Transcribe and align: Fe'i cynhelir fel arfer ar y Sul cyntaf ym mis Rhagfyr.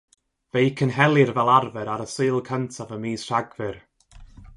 Fe'i 0.51 0.69
cynhelir 0.77 1.31
fel 1.35 1.51
arfer 1.57 1.87
ar 1.93 2.03
y 2.05 2.07
Sul 2.15 2.39
cyntaf 2.49 2.91
ym 2.97 3.01
mis 3.05 3.23
Rhagfyr. 3.29 3.75